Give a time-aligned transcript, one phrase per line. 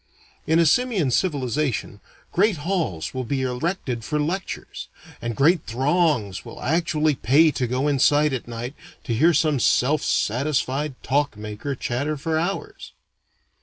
[0.47, 2.01] In a simian civilization,
[2.31, 4.87] great halls will be erected for lectures,
[5.21, 10.01] and great throngs will actually pay to go inside at night to hear some self
[10.01, 12.93] satisfied talk maker chatter for hours.